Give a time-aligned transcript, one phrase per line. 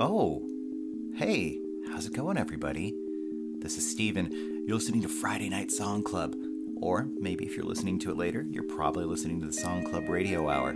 [0.00, 0.48] Oh,
[1.16, 1.58] hey,
[1.90, 2.94] how's it going, everybody?
[3.60, 4.64] This is Steven.
[4.66, 6.36] You're listening to Friday Night Song Club.
[6.80, 10.08] Or maybe if you're listening to it later, you're probably listening to the Song Club
[10.08, 10.74] Radio Hour.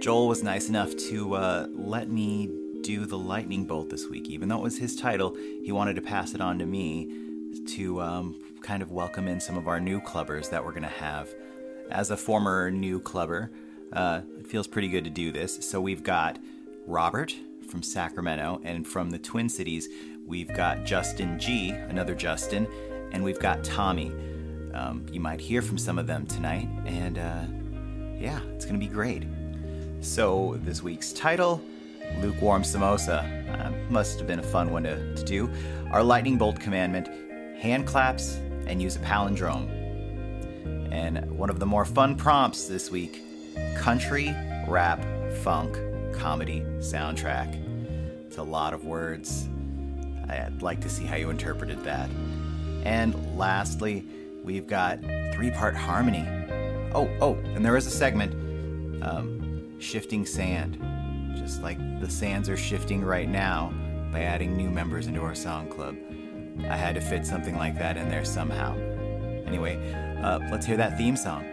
[0.00, 2.50] Joel was nice enough to uh, let me
[2.82, 4.28] do the lightning bolt this week.
[4.28, 7.10] Even though it was his title, he wanted to pass it on to me
[7.68, 10.88] to um, kind of welcome in some of our new clubbers that we're going to
[10.88, 11.28] have.
[11.90, 13.50] As a former new clubber,
[13.92, 15.58] uh, feels pretty good to do this.
[15.68, 16.38] So we've got
[16.86, 17.34] Robert
[17.68, 19.88] from Sacramento, and from the Twin Cities,
[20.26, 22.66] we've got Justin G, another Justin,
[23.12, 24.10] and we've got Tommy.
[24.72, 27.44] Um, you might hear from some of them tonight, and uh,
[28.18, 29.24] yeah, it's to be great.
[30.00, 31.60] So, this week's title
[32.20, 33.22] Lukewarm Samosa.
[33.48, 35.50] Uh, must have been a fun one to, to do.
[35.90, 37.08] Our lightning bolt commandment
[37.58, 38.36] hand claps
[38.66, 39.74] and use a palindrome.
[40.90, 43.22] And one of the more fun prompts this week
[43.76, 44.34] country,
[44.66, 45.04] rap,
[45.42, 45.76] funk,
[46.12, 47.54] comedy soundtrack.
[48.26, 49.48] It's a lot of words.
[50.28, 52.10] I'd like to see how you interpreted that.
[52.84, 54.04] And lastly,
[54.44, 55.00] we've got
[55.32, 56.26] three part harmony.
[56.94, 58.32] Oh, oh, and there is a segment
[59.02, 60.78] um, shifting sand.
[61.36, 63.72] Just like the sands are shifting right now
[64.12, 65.96] by adding new members into our song club.
[66.64, 68.76] I had to fit something like that in there somehow.
[69.46, 69.76] Anyway,
[70.22, 71.44] uh, let's hear that theme song.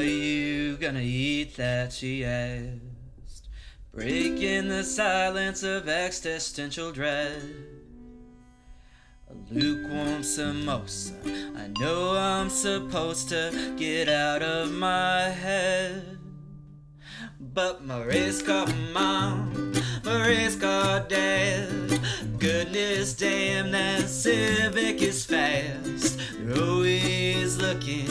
[0.00, 1.92] Are you gonna eat that?
[1.92, 3.48] She asked,
[3.92, 7.42] breaking the silence of existential dread.
[9.28, 11.12] A lukewarm samosa.
[11.54, 16.18] I know I'm supposed to get out of my head.
[17.38, 17.86] But
[18.46, 22.00] car mom, car dad.
[22.38, 26.19] Goodness damn, that Civic is fast.
[26.48, 28.08] Always looking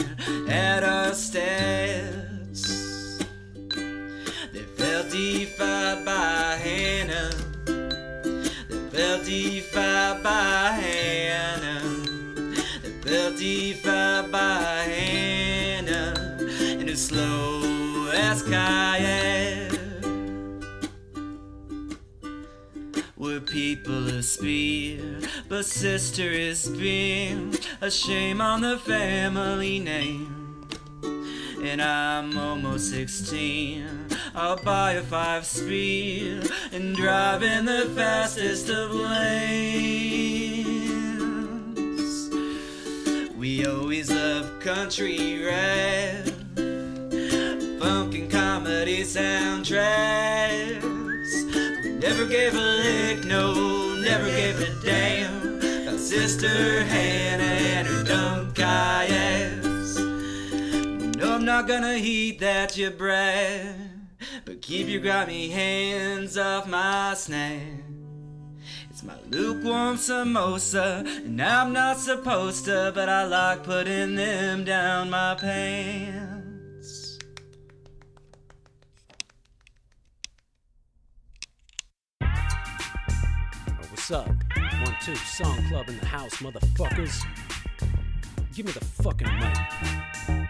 [0.48, 2.62] at our stats.
[4.52, 7.30] They felt defied by Hannah.
[8.68, 11.82] They felt defied by Hannah.
[12.82, 16.14] They felt defied by Hannah.
[16.78, 19.39] And it's slow as kayak.
[23.50, 30.68] People of speed, but sister is being a shame on the family name.
[31.60, 34.06] And I'm almost 16.
[34.34, 40.30] I'll buy a five speed and drive in the fastest of lanes.
[43.36, 50.89] We always love country rap, and comedy soundtracks.
[52.00, 58.54] Never gave a lick, no, never gave a damn about Sister Hannah and her dumb
[58.54, 59.98] kayaks.
[61.18, 63.74] No, I'm not gonna heed that you brag,
[64.46, 67.60] but keep your grimy hands off my snack.
[68.88, 75.10] It's my lukewarm samosa, and I'm not supposed to, but I like putting them down
[75.10, 76.39] my pants.
[84.12, 84.26] Up?
[84.26, 87.24] One, two, song club in the house, motherfuckers.
[88.54, 90.48] Give me the fucking mic.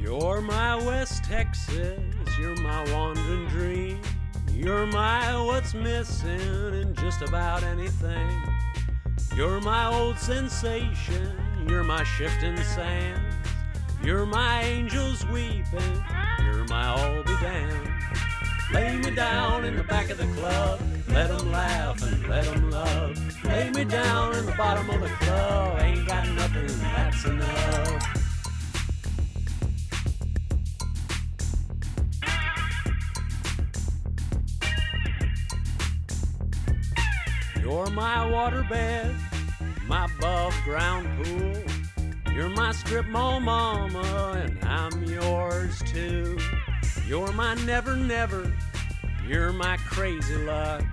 [0.00, 2.00] You're my West Texas,
[2.38, 4.00] you're my wandering dream.
[4.52, 6.40] You're my what's missing
[6.74, 8.42] in just about anything.
[9.34, 11.36] You're my old sensation,
[11.68, 13.36] you're my shifting sands.
[14.02, 16.04] You're my angels weeping,
[16.42, 17.89] you're my all be damned.
[18.72, 22.70] Lay me down in the back of the club, let 'em laugh and let 'em
[22.70, 23.44] love.
[23.44, 28.06] Lay me down in the bottom of the club, ain't got nothing, that's enough.
[37.60, 39.14] You're my waterbed,
[39.86, 41.62] my above ground pool.
[42.32, 46.38] You're my strip mall mama, and I'm yours too.
[47.10, 48.52] You're my never never,
[49.26, 50.84] you're my crazy luck.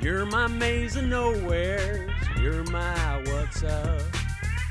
[0.00, 2.10] You're my maze of nowheres,
[2.40, 4.00] you're my what's up.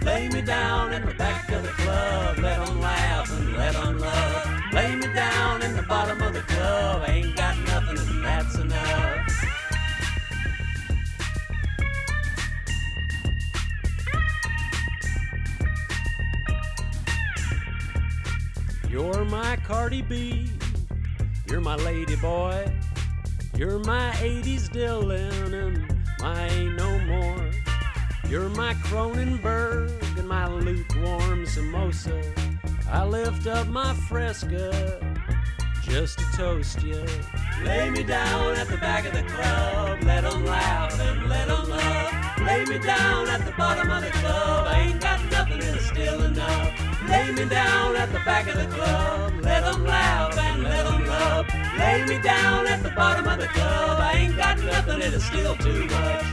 [0.01, 3.99] Lay me down in the back of the club, let 'em laugh and let 'em
[3.99, 4.73] love.
[4.73, 8.55] Lay me down in the bottom of the club, I ain't got nothing, and that's
[8.55, 9.29] enough.
[18.89, 20.49] You're my Cardi B.
[21.53, 22.65] You're my lady boy.
[23.55, 25.85] You're my 80s Dylan and
[26.19, 27.51] my ain't no more.
[28.27, 32.19] You're my Cronenberg and my lukewarm samosa.
[32.89, 34.99] I lift up my fresca
[35.83, 37.05] just to toast you.
[37.63, 41.69] Lay me down at the back of the club, let 'em laugh and let 'em
[41.69, 42.41] love.
[42.47, 45.85] Lay me down at the bottom of the club, I ain't got nothing and it's
[45.85, 46.92] still enough.
[47.09, 51.05] Lay me down at the back of the club, let 'em laugh and let 'em
[51.05, 51.47] love.
[51.77, 55.85] Lay me down at the bottom of the club, I ain't got nothing still too
[55.85, 56.25] much.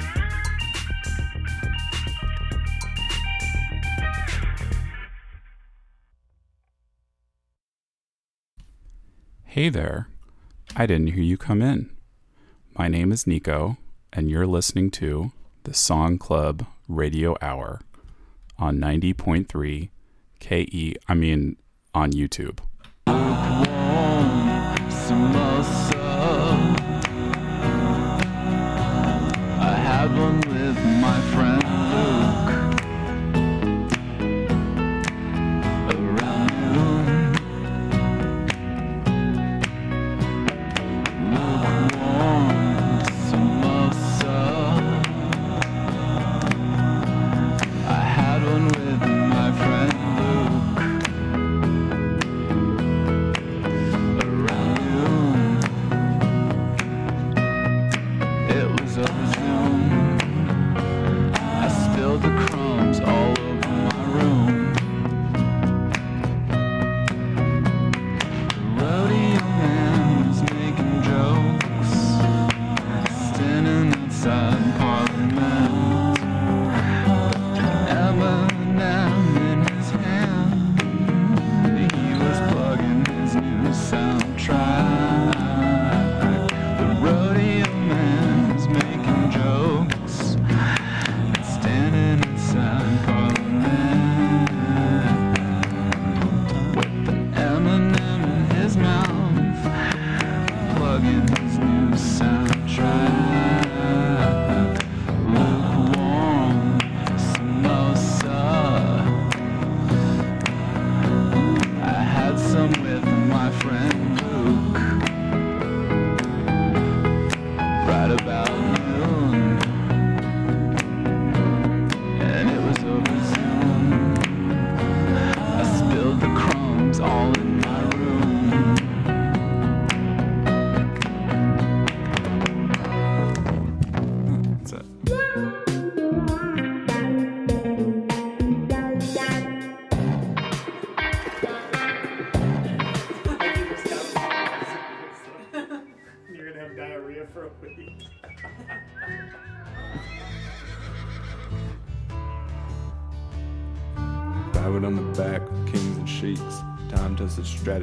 [9.44, 10.08] Hey there.
[10.76, 11.90] I didn't hear you come in.
[12.78, 13.78] My name is Nico,
[14.12, 15.32] and you're listening to
[15.64, 17.80] the Song Club Radio Hour
[18.58, 19.90] on 90.3
[20.40, 21.56] KE, I mean,
[21.94, 22.58] on YouTube.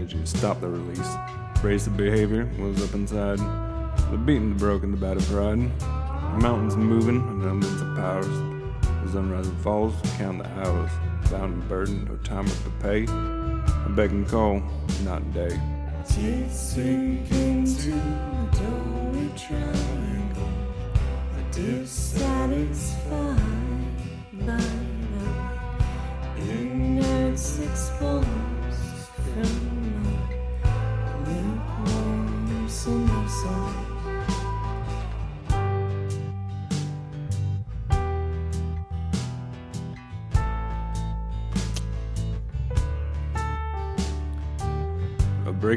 [0.08, 1.16] Strategy to stop the release.
[1.62, 3.40] Brace the behavior was up inside.
[4.12, 5.80] The beaten, the broken, the battered pride.
[5.80, 8.28] The mountains moving, and elements of powers.
[8.28, 10.92] The sunrise and falls, count the hours.
[11.32, 13.06] Bound and burdened, no time to pay.
[13.08, 14.62] I beg and call,
[15.04, 15.60] not day.
[16.08, 18.37] Teeth sink into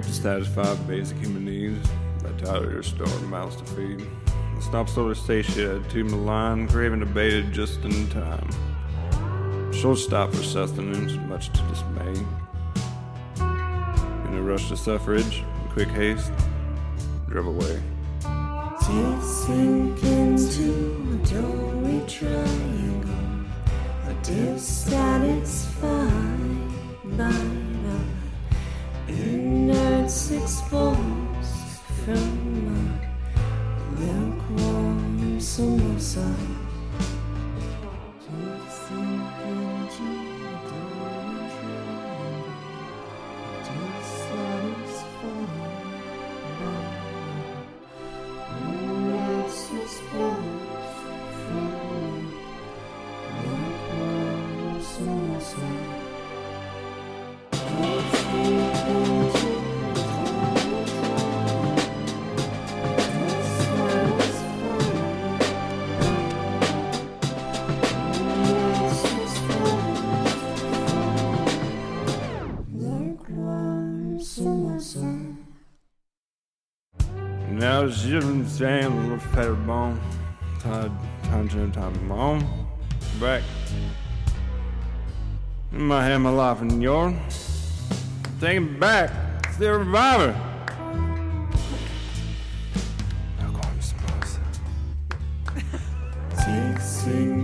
[0.00, 1.88] break to satisfy basic human needs.
[2.22, 4.06] That Vitality restored, mouths to feed.
[4.56, 8.48] The stop of satiated, too malign, craving abated just in time.
[9.72, 12.14] Short stop for sustenance, much to dismay.
[14.28, 16.32] In a rush to suffrage, quick haste,
[17.28, 17.82] drove away.
[18.80, 23.10] Teeth sink into a doughy triangle.
[24.06, 25.80] A dissatisfied
[27.02, 27.59] of
[30.10, 30.98] ignorance exposed
[32.04, 32.16] from
[32.66, 36.49] a lukewarm samosa.
[77.60, 80.00] Now the shivering sand of feather bone.
[80.60, 80.90] Tied
[81.50, 82.42] to time mom.
[83.20, 83.42] Back.
[85.70, 87.12] In my hand, my life and yours.
[88.40, 89.10] Take it back.
[89.44, 90.32] It's the reviver.
[93.38, 93.78] Now go on.
[96.38, 97.39] Teeth sink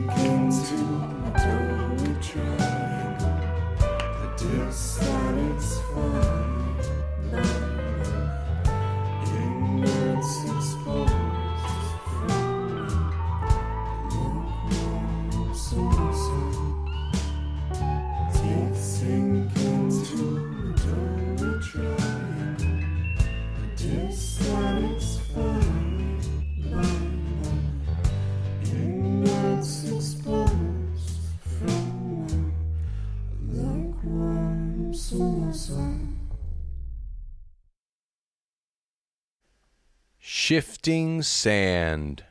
[40.86, 42.22] Shifting Sand.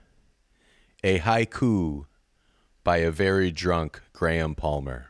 [1.04, 2.06] A haiku
[2.86, 5.10] by a very drunk Graham Palmer.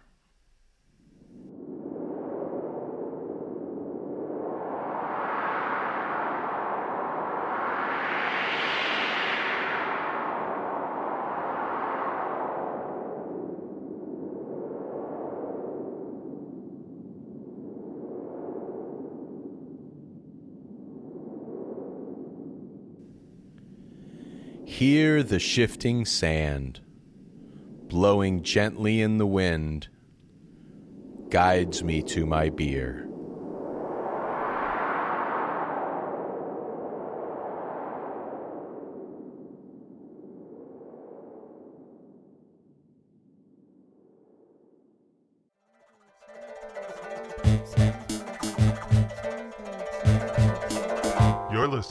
[24.76, 26.82] Hear the shifting sand,
[27.88, 29.88] blowing gently in the wind,
[31.30, 33.08] guides me to my beer.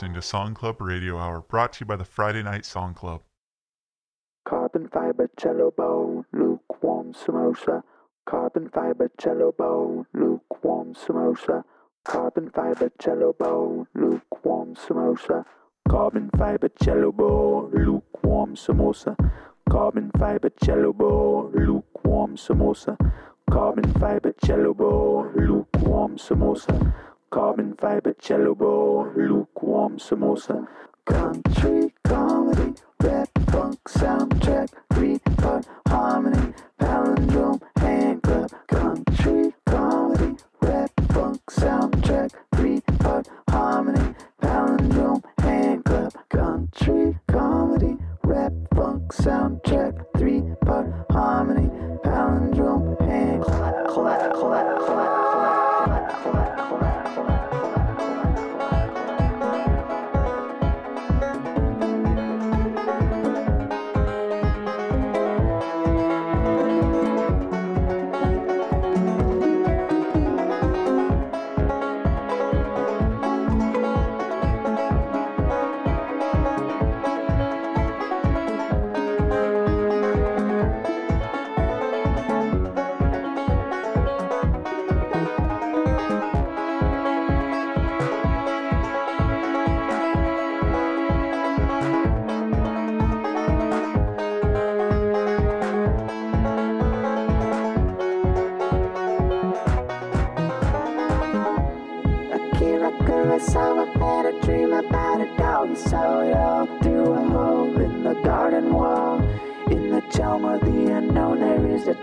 [0.04, 3.22] Listening to Song Club Radio Hour, brought to you by the Friday Night Song Club.
[4.46, 7.82] Carbon fiber jello bowl, lukewarm samosa.
[8.26, 11.64] Carbon fiber jello bowl, lukewarm samosa.
[12.04, 15.42] Carbon fiber jello bowl, lukewarm samosa.
[15.88, 19.16] Carbon fiber jello bowl, lukewarm samosa.
[19.70, 22.98] Carbon fiber jello bowl, lukewarm samosa.
[23.50, 26.94] Carbon fiber jello bowl, lukewarm samosa.
[27.34, 30.68] Carbon fiber jello bowl, lukewarm samosa.
[31.04, 38.52] Country comedy, rap funk soundtrack, three part harmony, palindrome hand club.
[38.68, 45.84] Country comedy, rap funk soundtrack, three part harmony, palindrome hand.
[45.84, 49.83] Country country comedy, rap, funk soundtrack,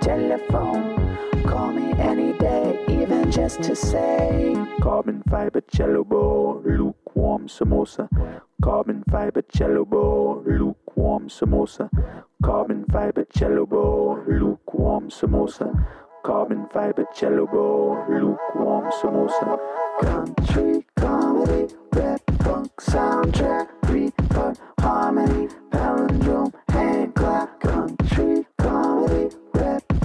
[0.01, 1.17] telephone.
[1.45, 4.55] Call me any day, even just to say.
[4.81, 8.07] Carbon fiber cello bowl, lukewarm samosa.
[8.61, 11.89] Carbon fiber cello bowl, lukewarm samosa.
[12.43, 15.67] Carbon fiber cello bowl, lukewarm samosa.
[16.23, 19.59] Carbon fiber cello bowl, lukewarm samosa.
[20.01, 24.11] Country comedy, rap, funk soundtrack, three
[24.79, 27.59] harmony, palindrome, hand clap.
[27.59, 28.30] Country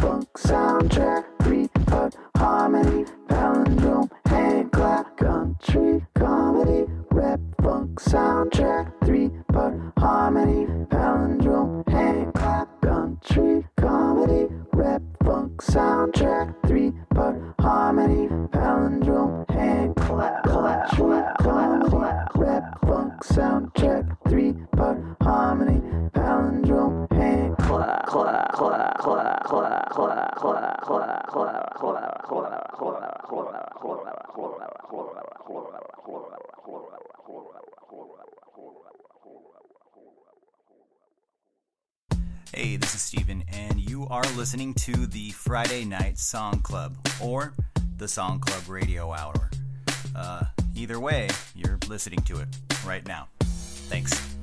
[0.06, 5.16] funk soundtrack, three part harmony, palindrome, hand clap.
[5.16, 12.68] Country comedy, rap, funk soundtrack, three part harmony, palindrome, hand clap.
[12.82, 20.44] Country comedy, rap, funk soundtrack, three part harmony, palindrome, hand clap.
[20.44, 25.80] Country comedy, rap, funk soundtrack, three part harmony,
[26.14, 28.06] palindrome, hand clap.
[28.06, 29.35] Clap, clap, clap, clap,
[42.54, 47.52] Hey, this is Steven, and you are listening to the Friday Night Song Club, or
[47.96, 49.50] the Song Club Radio Hour.
[50.14, 52.48] Uh, either way, you're listening to it
[52.86, 53.28] right now.
[53.40, 54.36] Thanks.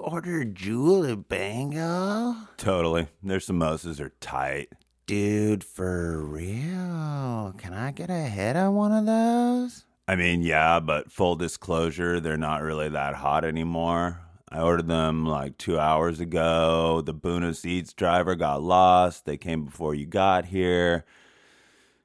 [0.00, 2.34] Order Jewel and Bango?
[2.56, 3.08] Totally.
[3.22, 4.68] Their samosas are tight.
[5.06, 7.54] Dude, for real?
[7.58, 9.84] Can I get a hit on one of those?
[10.06, 14.20] I mean, yeah, but full disclosure, they're not really that hot anymore.
[14.48, 17.00] I ordered them like two hours ago.
[17.00, 19.24] The Buenos Eats driver got lost.
[19.24, 21.04] They came before you got here.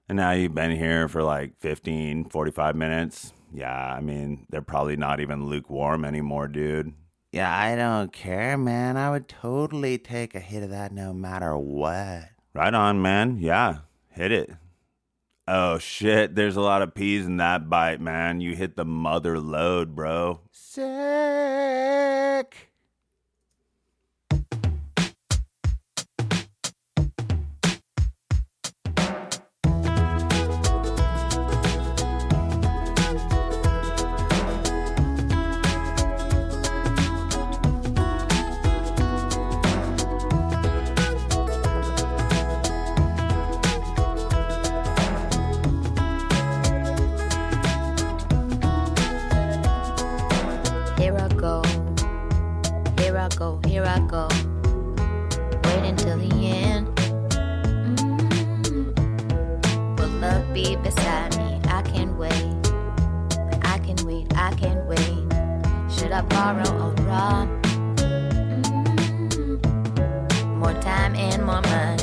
[0.07, 3.33] And now you've been here for like 15, 45 minutes.
[3.51, 6.93] Yeah, I mean, they're probably not even lukewarm anymore, dude.
[7.35, 8.95] Yeah, I don't care, man.
[8.95, 12.29] I would totally take a hit of that no matter what.
[12.53, 13.39] Right on, man.
[13.41, 14.51] Yeah, hit it.
[15.45, 18.39] Oh shit, there's a lot of peas in that bite, man.
[18.39, 20.39] You hit the mother load, bro.
[20.53, 20.85] Sick.
[53.99, 54.27] Go.
[55.63, 56.87] Wait until the end.
[58.67, 58.93] Mm.
[59.97, 61.59] Will love be beside me?
[61.67, 62.33] I can wait.
[63.63, 65.25] I can wait, I can wait.
[65.91, 67.47] Should I borrow or rob?
[67.97, 68.65] Mm.
[70.57, 71.94] More time and more money.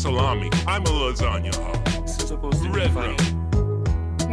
[0.00, 0.48] Salami.
[0.66, 2.08] I'm a lasagna hog.
[2.08, 3.16] supposed to Red rum.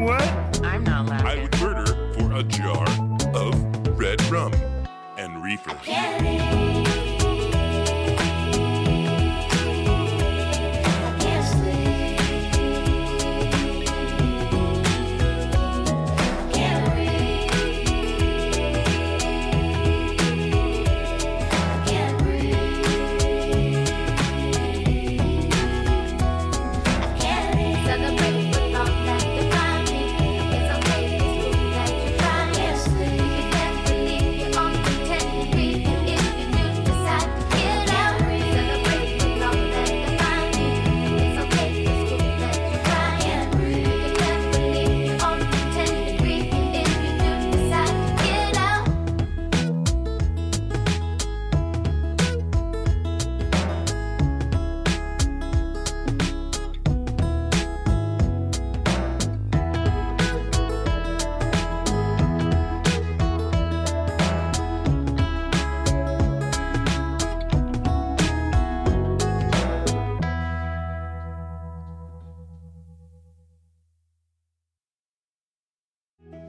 [0.06, 0.24] What?
[0.64, 1.28] I'm not laughing.
[1.28, 2.88] I would murder for a jar
[3.36, 4.54] of red rum
[5.18, 5.76] and reefer.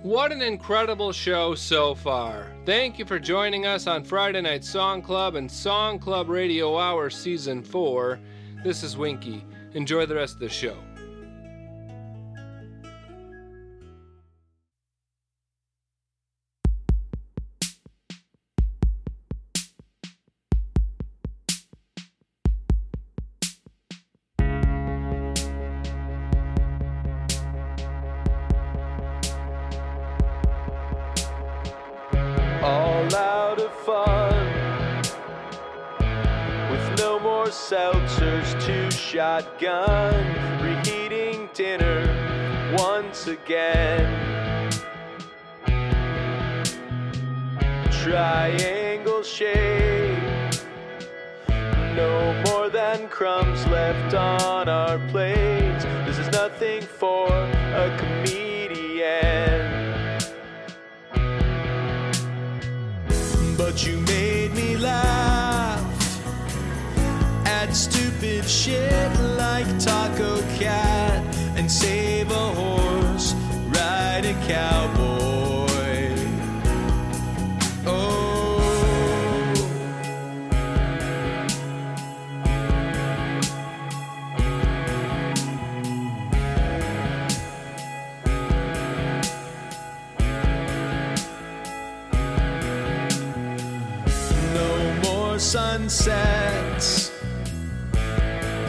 [0.09, 2.51] What an incredible show so far.
[2.64, 7.11] Thank you for joining us on Friday Night Song Club and Song Club Radio Hour
[7.11, 8.18] Season 4.
[8.64, 9.44] This is Winky.
[9.75, 10.79] Enjoy the rest of the show.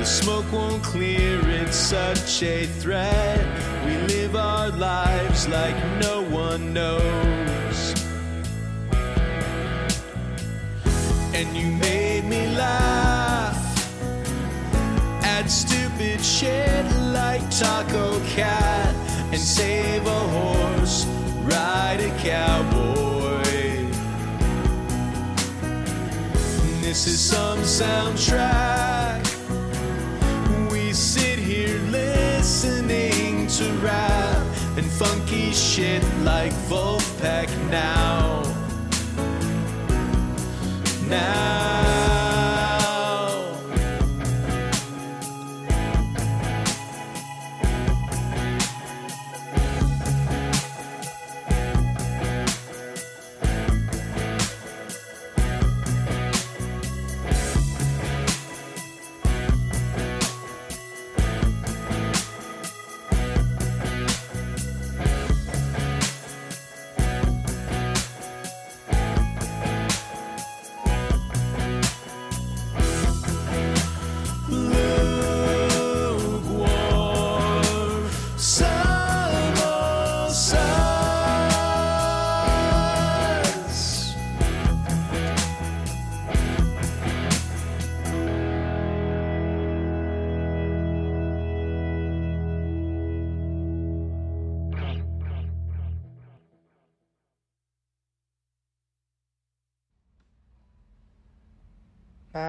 [0.09, 3.45] Smoke won't clear, it's such a threat.
[3.85, 7.93] We live our lives like no one knows.
[11.33, 13.55] And you made me laugh
[15.23, 18.95] at stupid shit like Taco Cat
[19.31, 21.05] and save a horse,
[21.43, 23.43] ride a cowboy.
[26.81, 29.28] This is some soundtrack.
[33.81, 34.45] Rap
[34.77, 38.43] and funky shit like Wolfpack now.
[41.07, 41.98] Now.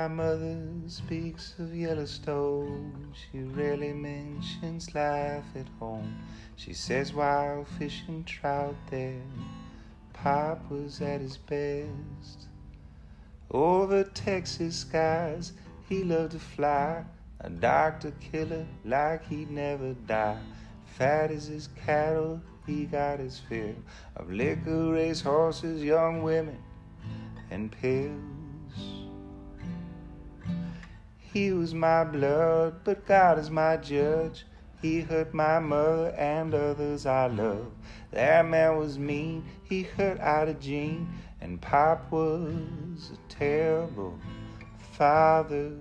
[0.00, 3.12] My mother speaks of Yellowstone.
[3.12, 6.16] She rarely mentions life at home.
[6.56, 9.20] She says wild fish and trout there.
[10.14, 12.48] Pop was at his best.
[13.50, 15.52] Over Texas skies,
[15.86, 17.04] he loved to fly.
[17.40, 20.40] A doctor killer like he'd never die.
[20.96, 23.74] Fat as his cattle, he got his fill
[24.16, 26.62] of liquor, race horses, young women,
[27.50, 28.29] and pills.
[31.32, 34.44] He was my blood, but God is my judge.
[34.82, 37.70] He hurt my mother and others I love.
[38.10, 41.06] That man was mean, he hurt Ida Jean,
[41.40, 44.18] and Pop was a terrible
[44.90, 45.76] father.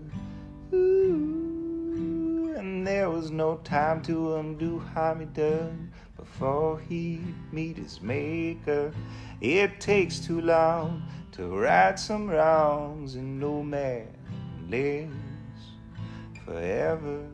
[0.72, 7.22] Ooh, and there was no time to undo harm he done before he
[7.52, 8.93] meet his maker.
[9.41, 14.10] It takes too long to right some wrongs, and no man
[14.70, 15.28] lives
[16.50, 17.28] forever.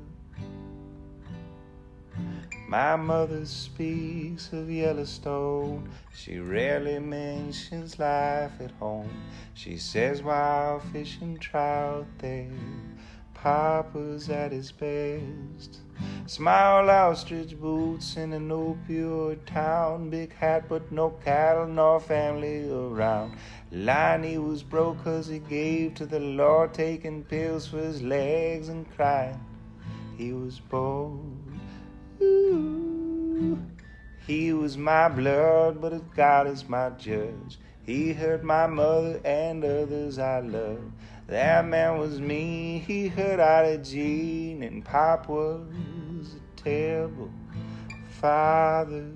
[2.67, 5.89] My mother speaks of Yellowstone.
[6.13, 9.09] She rarely mentions life at home.
[9.53, 12.49] She says wild fish and trout there.
[13.45, 15.81] Papa's at his best.
[16.25, 20.09] Small ostrich boots in an opioid town.
[20.09, 23.37] Big hat, but no cattle nor family around.
[23.71, 28.67] Line he was broke 'cause he gave to the Lord, taking pills for his legs
[28.67, 29.39] and crying.
[30.17, 31.37] He was bold.
[32.23, 33.59] Ooh.
[34.25, 37.59] He was my blood, but God is my judge.
[37.83, 40.94] He hurt my mother and others I love.
[41.27, 45.65] That man was me, he hurt Ida Jean, and Pop was
[46.35, 47.31] a terrible
[48.21, 49.11] father.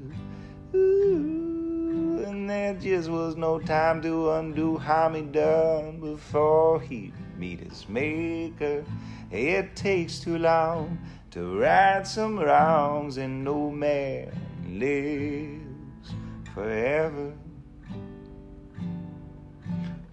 [0.73, 7.59] Ooh, and there just was no time to undo harm he done before he'd meet
[7.59, 8.83] his maker.
[9.29, 10.97] It takes too long
[11.29, 14.31] to right some wrongs, and no man
[14.67, 16.15] lives
[16.55, 17.33] forever.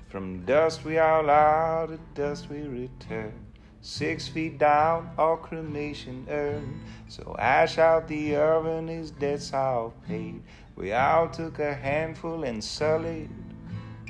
[0.09, 3.33] From dust we all are, to dust we return.
[3.81, 6.81] Six feet down, all cremation urn.
[7.09, 10.43] So ash out the oven, his debts all paid.
[10.77, 13.31] We all took a handful and sullied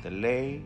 [0.03, 0.63] the lake.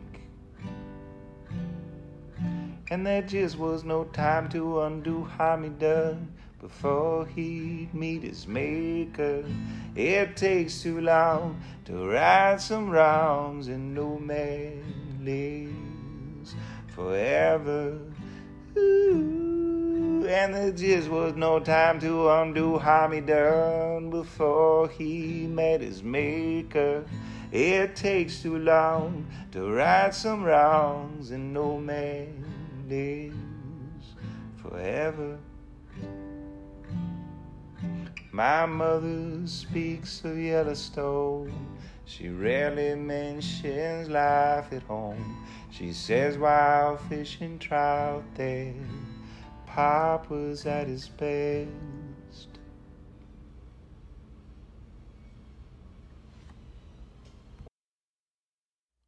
[2.90, 6.30] And there just was no time to undo harm he done
[6.60, 9.44] before he'd meet his maker.
[9.96, 16.54] It takes too long to right some wrongs, and no man lives
[16.94, 17.98] forever.
[18.76, 20.26] Ooh.
[20.28, 26.02] And there just was no time to undo harm he done before he met his
[26.02, 27.04] maker.
[27.50, 32.44] It takes too long to right some wrongs, and no man
[32.88, 34.14] lives
[34.56, 35.38] forever.
[38.30, 41.71] My mother speaks of Yellowstone.
[42.04, 45.46] She rarely mentions life at home.
[45.70, 48.74] She says wild fish and trout there.
[50.28, 52.48] was at his best.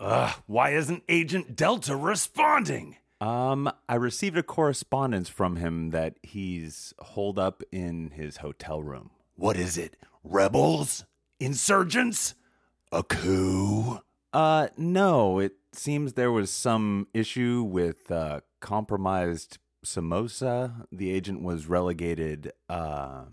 [0.01, 2.97] Ugh, why isn't Agent Delta responding?
[3.21, 9.11] Um, I received a correspondence from him that he's holed up in his hotel room.
[9.37, 9.97] What is it?
[10.23, 11.05] Rebels?
[11.41, 12.35] Insurgents?
[12.95, 13.99] A coup?
[14.33, 15.41] Uh, no.
[15.41, 20.87] It seems there was some issue with uh, compromised samosa.
[20.93, 23.25] The agent was relegated uh,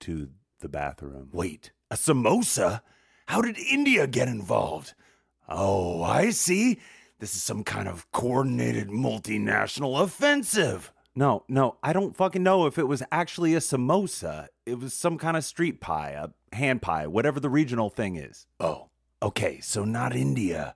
[0.00, 0.28] to
[0.60, 1.30] the bathroom.
[1.32, 2.82] Wait, a samosa?
[3.28, 4.92] How did India get involved?
[5.48, 6.78] Oh, I see.
[7.18, 10.92] This is some kind of coordinated multinational offensive.
[11.14, 14.48] No, no, I don't fucking know if it was actually a samosa.
[14.66, 18.46] It was some kind of street pie, a hand pie, whatever the regional thing is.
[18.60, 18.90] Oh,
[19.22, 20.74] okay, so not India.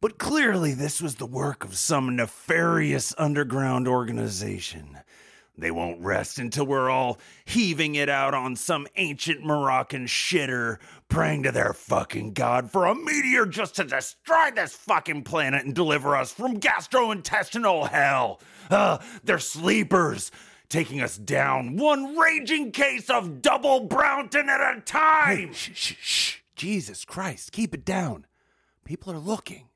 [0.00, 4.98] But clearly, this was the work of some nefarious underground organization.
[5.58, 10.78] They won't rest until we're all heaving it out on some ancient Moroccan shitter,
[11.08, 15.74] praying to their fucking god for a meteor just to destroy this fucking planet and
[15.74, 18.40] deliver us from gastrointestinal hell.
[18.70, 20.30] Uh, they're sleepers,
[20.70, 25.48] taking us down one raging case of double Brownton at a time.
[25.48, 26.39] Hey, shh, shh, shh.
[26.60, 28.26] Jesus Christ, keep it down.
[28.84, 29.69] People are looking.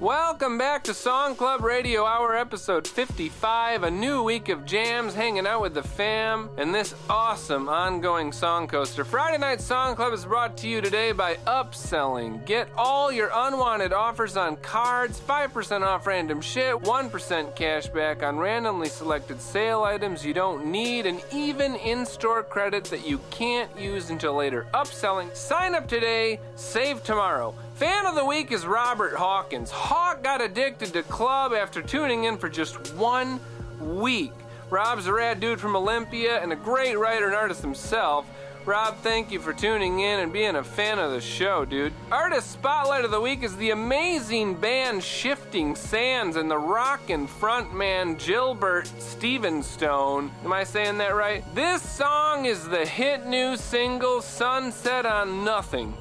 [0.00, 3.82] Welcome back to Song Club Radio Hour episode 55.
[3.82, 8.68] A new week of jams, hanging out with the fam, and this awesome ongoing song
[8.68, 9.04] coaster.
[9.04, 12.46] Friday Night Song Club is brought to you today by Upselling.
[12.46, 18.38] Get all your unwanted offers on cards, 5% off random shit, 1% cash back on
[18.38, 23.76] randomly selected sale items you don't need, and even in store credit that you can't
[23.76, 24.68] use until later.
[24.74, 25.34] Upselling.
[25.34, 27.52] Sign up today, save tomorrow.
[27.78, 29.70] Fan of the week is Robert Hawkins.
[29.70, 33.38] Hawk got addicted to club after tuning in for just one
[33.80, 34.32] week.
[34.68, 38.26] Rob's a rad dude from Olympia and a great writer and artist himself.
[38.66, 41.92] Rob, thank you for tuning in and being a fan of the show, dude.
[42.10, 48.18] Artist Spotlight of the Week is the amazing band Shifting Sands and the rockin' frontman
[48.18, 50.30] Gilbert Stevenstone.
[50.44, 51.44] Am I saying that right?
[51.54, 55.94] This song is the hit new single Sunset on Nothing.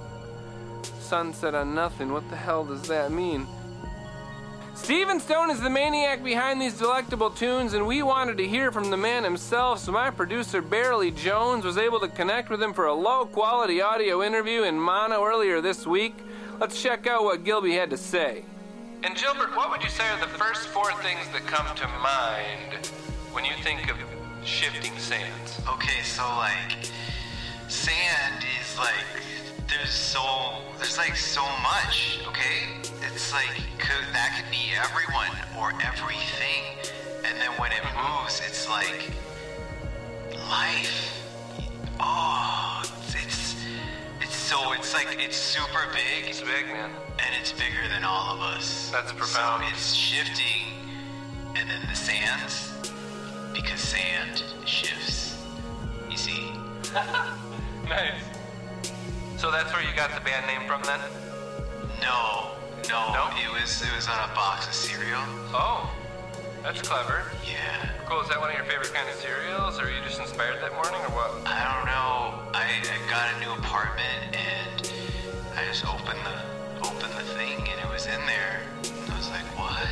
[1.08, 2.12] Sunset on Nothing.
[2.12, 3.48] What the hell does that mean?
[4.76, 8.90] Steven Stone is the maniac behind these delectable tunes, and we wanted to hear from
[8.90, 12.88] the man himself, so my producer Barely Jones was able to connect with him for
[12.88, 16.14] a low quality audio interview in mono earlier this week.
[16.60, 18.44] Let's check out what Gilby had to say.
[19.04, 22.88] And Gilbert, what would you say are the first four things that come to mind
[23.32, 23.98] when you think of
[24.44, 25.62] shifting sands?
[25.70, 26.92] Okay, so like
[27.70, 29.27] sand is like
[29.68, 32.20] there's so there's like so much.
[32.28, 36.64] Okay, it's like could, that could be everyone or everything,
[37.26, 39.12] and then when it moves, it's like
[40.50, 41.24] life.
[42.00, 43.56] Oh, it's it's,
[44.22, 46.30] it's so it's like it's super big.
[46.30, 46.92] It's big, man.
[47.20, 48.90] And it's bigger than all of us.
[48.92, 49.64] That's profound.
[49.64, 50.64] So it's shifting,
[51.56, 52.74] and then the sands,
[53.54, 55.44] because sand shifts.
[56.10, 56.52] You see.
[57.90, 58.37] nice.
[59.38, 61.00] So that's where you got the band name from then?
[62.02, 62.58] No,
[62.90, 65.22] no, It was it was on a box of cereal.
[65.54, 65.94] Oh,
[66.64, 67.22] that's clever.
[67.46, 67.90] Yeah.
[68.08, 68.22] Cool.
[68.22, 70.74] Is that one of your favorite kind of cereals, or are you just inspired that
[70.74, 71.30] morning, or what?
[71.46, 72.50] I don't know.
[72.58, 74.92] I, I got a new apartment and
[75.54, 78.62] I just opened the opened the thing and it was in there.
[78.90, 79.86] And I was like, what?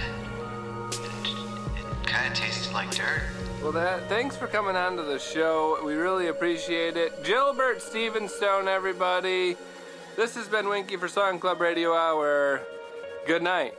[1.05, 1.29] It,
[1.77, 3.29] it kind of tasted like dirt.
[3.65, 5.79] Well, that thanks for coming on to the show.
[5.83, 7.23] We really appreciate it.
[7.23, 9.57] Gilbert Stevenstone, everybody.
[10.15, 12.61] This has been Winky for Song Club Radio Hour.
[13.25, 13.73] Good night.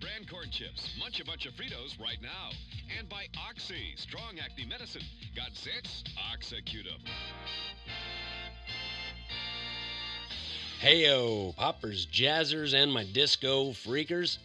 [0.00, 0.96] Brand corn chips.
[0.98, 2.50] Munch a bunch of Fritos right now.
[2.98, 5.02] And by Oxy, strong acne medicine.
[5.36, 6.02] Got zits?
[6.32, 7.00] Oxecute 'em.
[10.82, 14.38] Heyo, poppers, jazzers, and my disco freakers.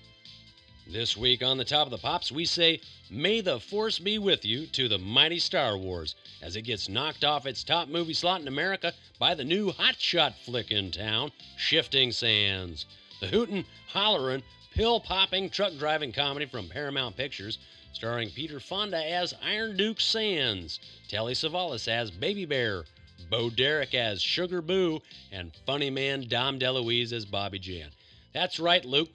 [0.86, 2.80] This week on the Top of the Pops, we say,
[3.10, 7.24] May the Force be with you to the mighty Star Wars as it gets knocked
[7.24, 12.12] off its top movie slot in America by the new hotshot flick in town, Shifting
[12.12, 12.86] Sands.
[13.20, 14.44] The hootin', hollerin',
[14.76, 17.58] pill popping truck driving comedy from Paramount Pictures,
[17.94, 22.86] starring Peter Fonda as Iron Duke Sands, Telly Savalas as Baby Bear,
[23.30, 25.02] Bo Derek as Sugar Boo,
[25.32, 27.90] and funny man Dom DeLuise as Bobby Jan.
[28.34, 29.10] That's right, Luke.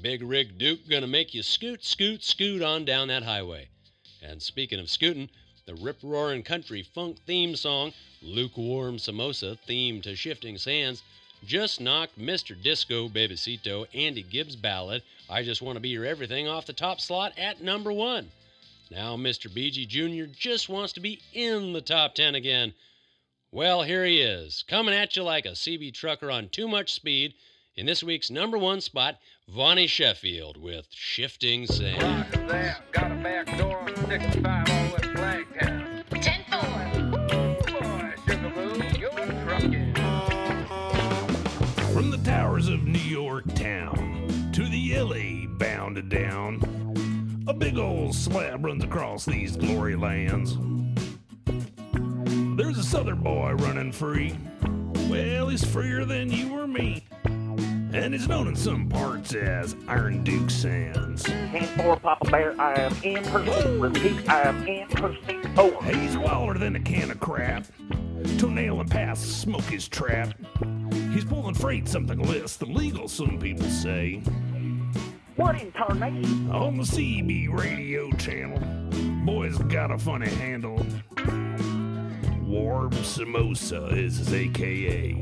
[0.00, 3.68] Big Rig Duke gonna make you scoot, scoot, scoot on down that highway.
[4.22, 5.30] And speaking of scooting,
[5.66, 11.02] the rip roaring country funk theme song, Lukewarm Samosa, theme to Shifting Sands,
[11.44, 12.60] just knocked Mr.
[12.60, 17.00] Disco Bebecito Andy Gibb's ballad, I Just Want to Be Your Everything, off the top
[17.00, 18.30] slot at number one.
[18.90, 19.48] Now Mr.
[19.48, 20.30] BG Jr.
[20.30, 22.74] just wants to be in the top 10 again.
[23.54, 27.34] Well, here he is, coming at you like a CB trucker on too much speed
[27.76, 32.28] in this week's number one spot, Vonnie Sheffield with Shifting Sands.
[32.48, 36.02] That got a back door on 65 all West Flagtown.
[36.20, 36.40] 10
[37.12, 39.10] Boy, Sugaroo, you're
[39.44, 39.94] trucking.
[41.94, 48.16] From the towers of New York town to the LA bounded down, a big old
[48.16, 50.56] slab runs across these glory lands.
[53.04, 54.34] Southern boy running free.
[55.10, 57.04] Well, he's freer than you or me.
[57.26, 61.22] And he's known in some parts as Iron Duke Sands.
[61.24, 63.78] 10-4, Papa Bear, I am in pursuit.
[63.78, 65.58] Repeat, I am in pursuit.
[65.58, 65.84] Over.
[65.84, 67.66] He's wilder than a can of crap.
[68.38, 70.32] Toenail him past smoke his trap.
[71.12, 74.22] He's pulling freight something less than legal, some people say.
[75.36, 76.50] What in tarnation?
[76.50, 78.58] On the CB radio channel,
[79.26, 80.82] boy's got a funny handle.
[82.54, 85.14] Warm Samosa is his AKA.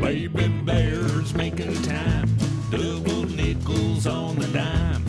[0.00, 2.34] Baby bears making time,
[2.70, 5.04] double nickels on the dime.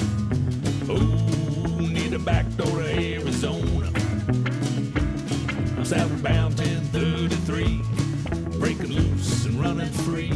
[0.90, 3.90] Oh, need a back door to Arizona.
[5.78, 7.82] I'm southbound 1033,
[8.60, 10.34] breaking loose and running free.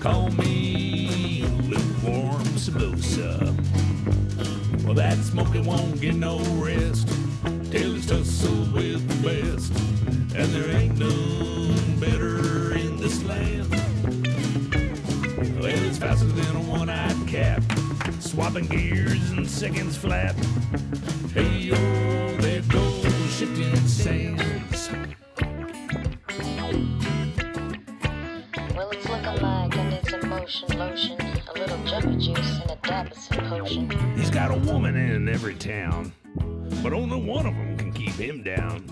[0.00, 3.54] Call me lukewarm samosa.
[4.84, 7.08] Well, that smoking won't get no rest
[7.78, 9.70] till it's tussled with the best,
[10.34, 13.68] and there ain't none better in this land.
[15.60, 17.62] Well, it's faster than a one-eyed cat,
[18.20, 20.34] swapping gears in seconds flat.
[21.34, 21.76] Hey yo,
[22.38, 23.04] there goes
[23.34, 24.90] shifting sands.
[28.74, 32.78] Well, it's looking like I need some motion lotion, a little jumpy juice, and a
[32.82, 34.16] dab of some potion.
[34.16, 36.12] He's got a woman in every town,
[36.82, 38.84] but only one of them can keep him down.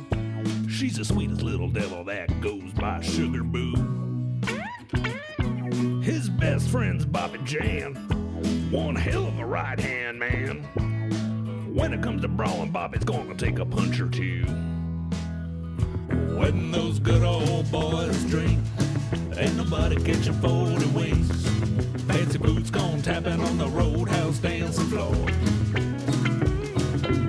[0.68, 3.74] She's the sweetest little devil that goes by Sugar Boo.
[6.02, 7.94] His best friend's Bobby Jan,
[8.70, 10.62] one hell of a right hand man.
[11.74, 14.44] When it comes to brawling, Bobby's gonna take a punch or two.
[16.36, 18.58] When those good old boys drink,
[19.36, 21.48] ain't nobody catching 40 wings.
[22.02, 25.83] Fancy boots gone tapping on the roadhouse dancing floor.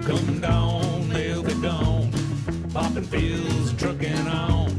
[0.05, 2.11] Come down, they'll be gone.
[2.71, 4.69] Popping pills, trucking on.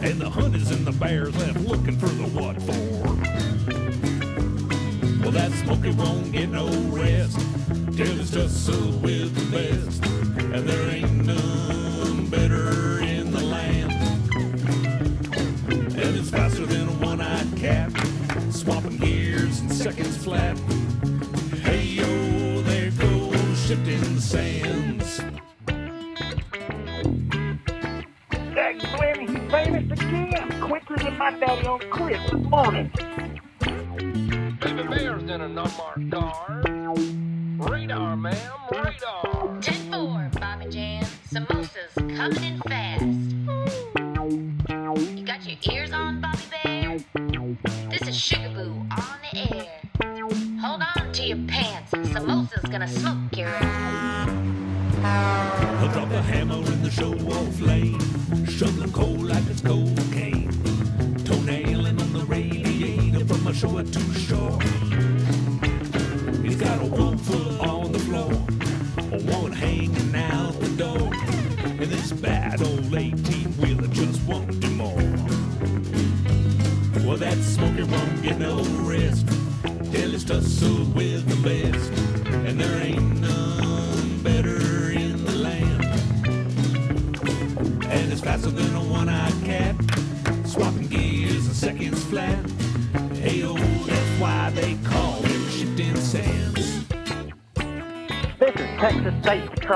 [0.00, 3.02] And the hunters and the bears left looking for the what for.
[5.20, 7.40] Well, that smoky won't get no rest
[7.96, 10.04] till it's tussled with the best.
[10.54, 13.92] And there ain't none better in the land.
[15.72, 17.90] And it's faster than a one-eyed cat,
[18.50, 20.56] swapping gears in seconds flat.
[23.72, 25.22] Shifting sands.
[28.52, 30.60] Jack Glenn, he famous again.
[30.60, 32.92] Quicker than my daddy on Christmas morning.
[34.60, 36.71] Baby Bear's in an unmarked car.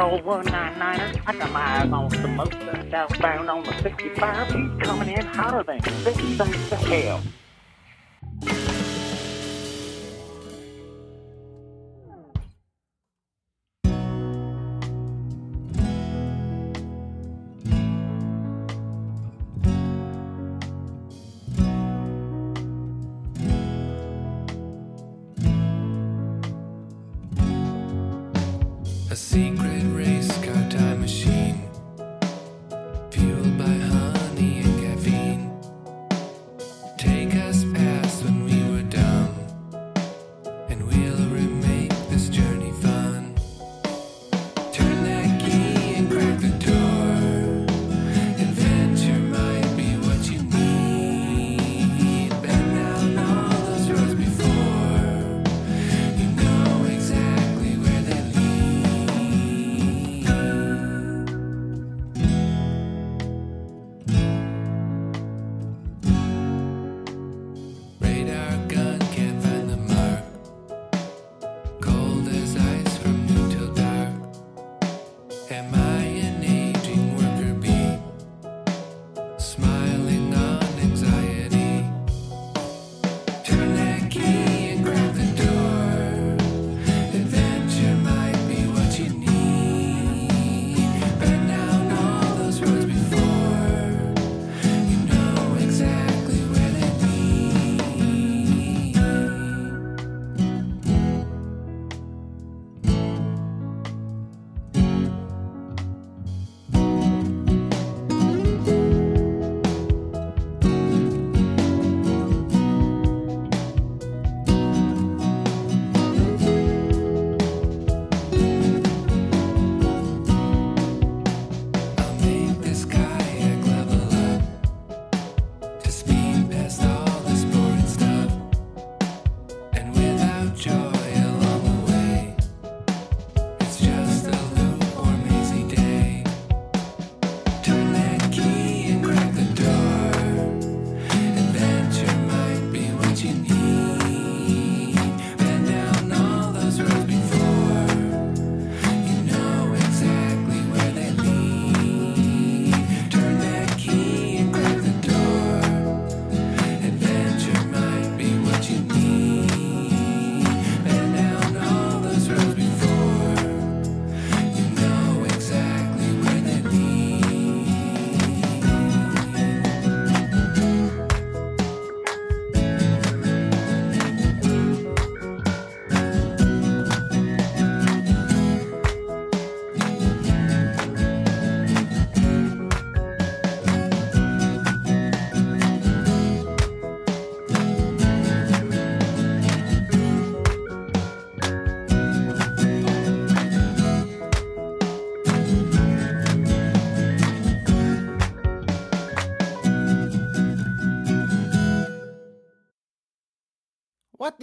[0.07, 1.23] Patrol 199er.
[1.27, 4.47] I got my eyes on Samosa, southbound on the 65.
[4.47, 7.21] He's coming in hotter than six cents to hell.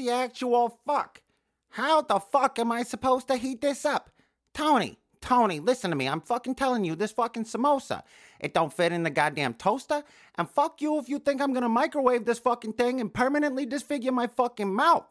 [0.04, 1.22] The actual fuck?
[1.70, 4.10] How the fuck am I supposed to heat this up?
[4.54, 6.08] Tony, Tony, listen to me.
[6.08, 8.04] I'm fucking telling you, this fucking samosa.
[8.40, 10.04] It don't fit in the goddamn toaster.
[10.36, 14.12] And fuck you if you think I'm gonna microwave this fucking thing and permanently disfigure
[14.12, 15.06] my fucking mouth.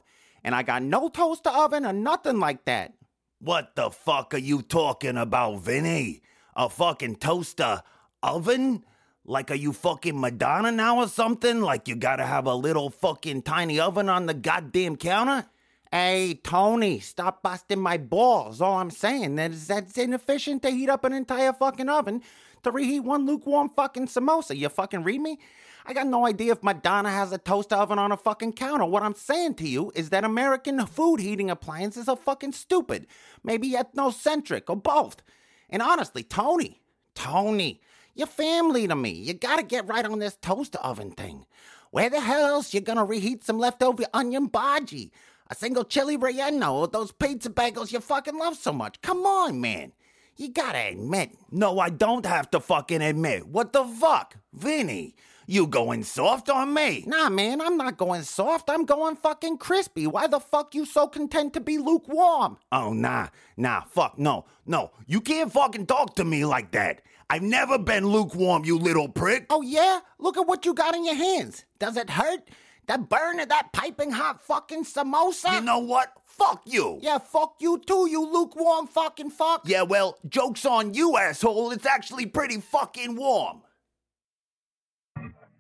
[0.45, 2.93] And I got no toaster oven or nothing like that.
[3.41, 6.23] What the fuck are you talking about, Vinny?
[6.55, 7.83] A fucking toaster
[8.23, 8.85] oven?
[9.25, 11.61] Like, are you fucking Madonna now or something?
[11.61, 15.47] Like, you gotta have a little fucking tiny oven on the goddamn counter?
[15.93, 18.61] Hey, Tony, stop busting my balls.
[18.61, 22.23] All I'm saying is that it's inefficient to heat up an entire fucking oven
[22.65, 24.57] to reheat one lukewarm fucking samosa.
[24.57, 25.39] You fucking read me?
[25.85, 28.87] I got no idea if Madonna has a toaster oven on a fucking counter.
[28.87, 33.07] What I'm saying to you is that American food heating appliances are fucking stupid.
[33.45, 35.23] Maybe ethnocentric or both.
[35.69, 36.81] And honestly, Tony,
[37.15, 37.81] Tony,
[38.15, 39.11] you're family to me.
[39.11, 41.47] You gotta get right on this toaster oven thing.
[41.91, 45.11] Where the hell else you gonna reheat some leftover onion bhaji?
[45.49, 49.01] A single chili relleno or those pizza bagels you fucking love so much?
[49.03, 49.93] Come on, man.
[50.37, 51.37] You gotta admit.
[51.51, 53.47] No, I don't have to fucking admit.
[53.47, 54.37] What the fuck?
[54.53, 55.15] Vinny,
[55.47, 57.05] you going soft on me?
[57.07, 58.71] Nah, man, I'm not going soft.
[58.71, 60.07] I'm going fucking crispy.
[60.07, 62.59] Why the fuck you so content to be lukewarm?
[62.71, 64.91] Oh, nah, nah, fuck, no, no.
[65.07, 67.03] You can't fucking talk to me like that.
[67.31, 69.47] I've never been lukewarm, you little prick.
[69.51, 70.01] Oh, yeah?
[70.19, 71.65] Look at what you got in your hands.
[71.79, 72.49] Does it hurt?
[72.87, 75.55] That burner, that piping hot fucking samosa.
[75.55, 76.13] You know what?
[76.25, 76.99] Fuck you.
[77.01, 79.63] Yeah, fuck you too, you lukewarm fucking fuck.
[79.67, 81.71] Yeah, well, joke's on you, asshole.
[81.71, 83.63] It's actually pretty fucking warm.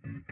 [0.07, 0.32] Mm-hmm.